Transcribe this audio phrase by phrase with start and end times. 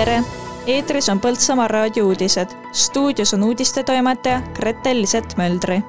[0.00, 0.22] tere,
[0.66, 2.48] eetris on Põltsamaa raadio uudised.
[2.72, 5.82] stuudios on uudistetoimetaja Grete-Liset Möldri.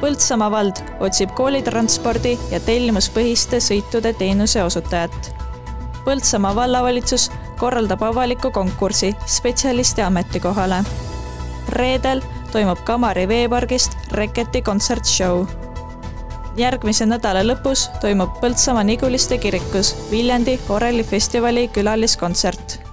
[0.00, 5.30] Põltsamaa vald otsib koolitranspordi ja tellimuspõhiste sõitude teenuse osutajat.
[6.04, 10.82] Põltsamaa vallavalitsus korraldab avaliku konkursi spetsialisti ametikohale.
[11.68, 12.20] reedel
[12.52, 15.46] toimub Kamari veepargist Reketi kontsertshow
[16.56, 22.87] järgmise nädala lõpus toimub Põltsamaa Niguliste kirikus Viljandi orellifestivali külaliskontsert.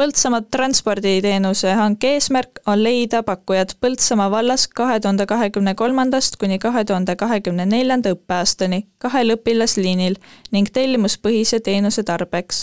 [0.00, 6.84] Põltsamaa transporditeenuse hanke eesmärk on leida pakkujad Põltsamaa vallas kahe tuhande kahekümne kolmandast kuni kahe
[6.88, 10.16] tuhande kahekümne neljanda õppeaastani kahel õpilasliinil
[10.56, 12.62] ning tellimuspõhise teenuse tarbeks.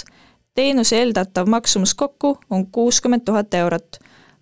[0.56, 4.00] teenuse eeldatav maksumus kokku on kuuskümmend tuhat eurot.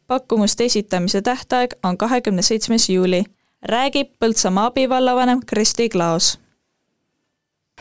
[0.07, 3.25] pakkumuste esitamise tähtaeg on kahekümne seitsmes juuli
[3.61, 6.44] räägib Põltsamaa abivallavanem Kristi Klaos.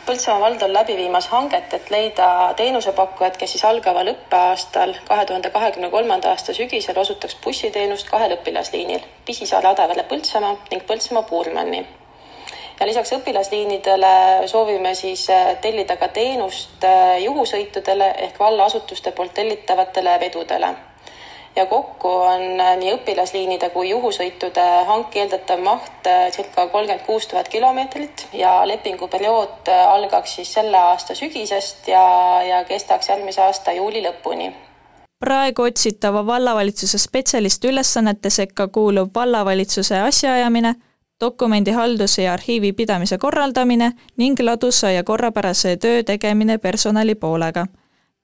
[0.05, 5.49] Põltsamaa vald on läbi viimas hanget, et leida teenusepakkujad, kes siis algaval õppeaastal, kahe tuhande
[5.55, 11.81] kahekümne kolmanda aasta sügisel osutaks bussiteenust kahel õpilasliinil Pisisaare Adavere Põltsamaa ning Põltsamaa Puurmanni.
[12.81, 14.15] Ja lisaks õpilasliinidele
[14.53, 20.75] soovime siis äh, tellida ka teenust äh, juhusõitudele ehk vallaasutuste poolt tellitavatele vedudele
[21.57, 27.27] ja kokku on äh, nii õpilasliinide kui juhusõitude hanke eeldatav maht äh, circa kolmkümmend kuus
[27.31, 32.05] tuhat kilomeetrit ja lepinguperiood äh, algaks siis selle aasta sügisest ja,
[32.43, 34.53] ja kestaks järgmise aasta juuli lõpuni.
[35.25, 40.75] Praegu otsitava vallavalitsuse spetsialisti ülesannete sekka kuulub vallavalitsuse asjaajamine,
[41.21, 47.67] dokumendihalduse ja arhiivi pidamise korraldamine ning ladusa ja korrapärase töö tegemine personali poolega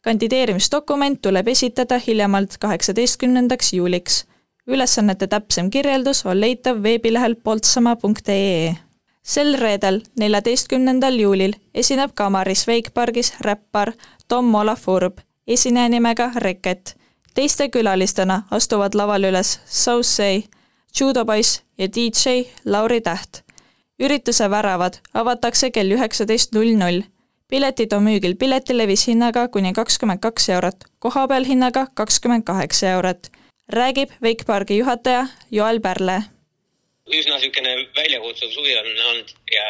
[0.03, 4.25] kandideerimisdokument tuleb esitada hiljemalt kaheksateistkümnendaks juuliks.
[4.67, 8.77] ülesannete täpsem kirjeldus on leitav veebilehel poltsamaa.ee.
[9.23, 13.93] sel reedel, neljateistkümnendal juulil esineb Kamaris Wakepargis räppar
[14.28, 16.97] Tom Olav Urb esineja nimega Reket.
[17.34, 20.41] teiste külalistena astuvad lavale üles Southsea,
[21.00, 23.43] judopoiss ja DJ Lauri Täht.
[23.99, 27.03] ürituse väravad avatakse kell üheksateist null null
[27.50, 33.31] piletid on müügil piletilevis hinnaga kuni kakskümmend kaks eurot, kohapeal hinnaga kakskümmend kaheksa eurot.
[33.72, 36.22] räägib Wakepargi juhataja Joel Pärle.
[37.06, 39.65] üsna niisugune väljakutsuv suvi on olnud ja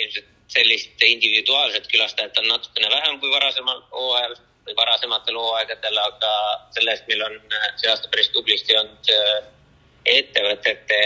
[0.00, 6.32] ilmselt sellist individuaalset külastajat on natukene vähem kui varasemal hooajal või varasematel hooaegadel, aga
[6.76, 7.40] sellest meil on
[7.76, 9.34] see aasta päris tublisti olnud äh,
[10.04, 11.00] ettevõtete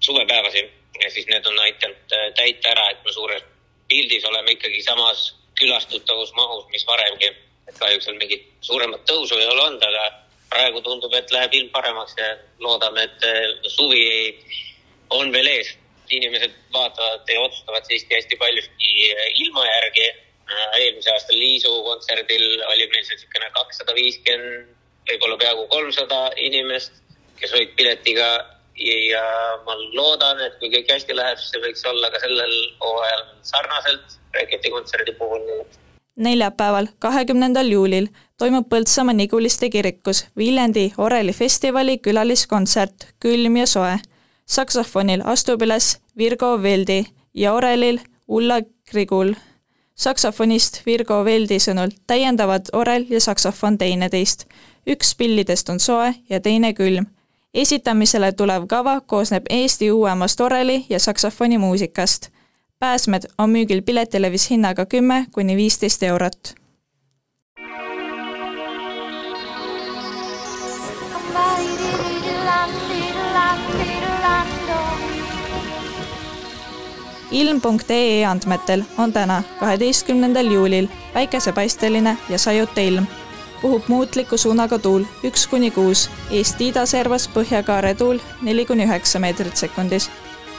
[0.00, 0.64] suvepäevasi
[1.04, 3.49] ja siis need on aidanud täita ära, et me suures
[3.90, 5.30] pildis oleme ikkagi samas
[5.60, 7.30] külastatavusmahus, mis varemgi.
[7.68, 10.06] et kahjuks seal mingit suuremat tõusu ei ole olnud, aga
[10.50, 12.32] praegu tundub, et läheb ilm paremaks ja
[12.64, 14.02] loodame, et eh, suvi
[15.10, 15.76] on veel ees.
[16.10, 20.08] inimesed vaatavad ja otsustavad siiski hästi paljuski eh, ilma järgi.
[20.08, 24.72] Eh, eelmise aasta Liisu kontserdil oli meil seal niisugune kakssada viiskümmend,
[25.10, 26.18] võib-olla peaaegu kolmsada
[26.48, 26.98] inimest,
[27.38, 28.26] kes olid piletiga
[28.80, 29.24] ja
[29.66, 34.16] ma loodan, et kui kõik hästi läheb, siis see võiks olla ka sellel hooajal sarnaselt
[34.34, 35.42] Reketi kontserdi puhul.
[36.16, 38.08] neljapäeval, kahekümnendal juulil
[38.38, 43.98] toimub Põltsamaa Niguliste kirikus Viljandi Oreli festivali külaliskontsert Külm ja soe.
[44.46, 47.04] saksofonil astub üles Virgo Veldi
[47.34, 48.60] ja orelil Ulla
[48.90, 49.34] Krigul.
[49.94, 54.46] saksofonist Virgo Veldi sõnul täiendavad orel ja saksofon teineteist.
[54.86, 57.06] üks pillidest on soe ja teine külm
[57.54, 62.28] esitamisele tulev kava koosneb Eesti uuemast oreli ja saksofoni muusikast.
[62.78, 66.54] pääsmed on müügil piletilevis hinnaga kümme kuni viisteist eurot.
[77.30, 83.06] ilm.ee andmetel on täna, kaheteistkümnendal juulil päikesepaisteline ja sajuta ilm
[83.62, 89.56] puhub muutliku suunaga tuul üks kuni kuus, Eesti idaservas põhjakaare tuul neli kuni üheksa meetrit
[89.56, 90.10] sekundis.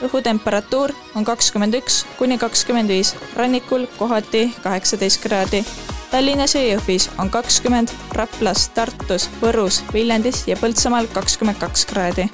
[0.02, 5.64] õhutemperatuur on kakskümmend üks kuni kakskümmend viis, rannikul kohati kaheksateist kraadi.
[6.10, 12.28] Tallinnas ja Jõhvis on kakskümmend, Raplas, Tartus, Võrus, Viljandis ja Põltsamaal kakskümmend kaks kraadi